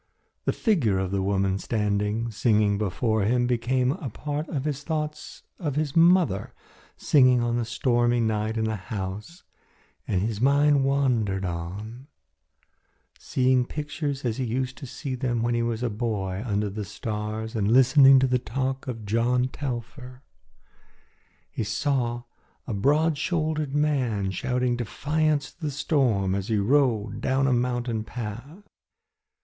The 0.45 0.51
figure 0.51 0.97
of 0.97 1.11
the 1.11 1.21
woman 1.21 1.59
standing 1.59 2.31
singing 2.31 2.79
before 2.79 3.21
him 3.21 3.45
became 3.45 3.91
a 3.91 4.09
part 4.09 4.49
of 4.49 4.65
his 4.65 4.81
thoughts 4.83 5.43
of 5.59 5.75
his 5.75 5.95
mother 5.95 6.55
singing 6.97 7.43
on 7.43 7.55
the 7.57 7.65
stormy 7.65 8.19
night 8.19 8.57
in 8.57 8.63
the 8.65 8.75
house 8.77 9.43
and 10.07 10.23
his 10.23 10.41
mind 10.41 10.83
wandered 10.85 11.45
on, 11.45 12.07
seeing 13.19 13.63
pictures 13.63 14.25
as 14.25 14.37
he 14.37 14.43
used 14.43 14.75
to 14.79 14.87
see 14.87 15.13
them 15.13 15.43
when 15.43 15.53
a 15.53 15.61
boy 15.91 16.37
walking 16.39 16.51
under 16.51 16.71
the 16.71 16.83
stars 16.83 17.55
and 17.55 17.71
listening 17.71 18.17
to 18.17 18.25
the 18.25 18.39
talk 18.39 18.87
of 18.87 19.05
John 19.05 19.49
Telfer. 19.49 20.23
He 21.51 21.63
saw 21.63 22.23
a 22.65 22.73
broad 22.73 23.19
shouldered 23.19 23.75
man 23.75 24.31
shouting 24.31 24.77
defiance 24.77 25.51
to 25.51 25.61
the 25.61 25.69
storm 25.69 26.33
as 26.33 26.47
he 26.47 26.57
rode 26.57 27.21
down 27.21 27.45
a 27.45 27.53
mountain 27.53 28.03
path. 28.03 28.63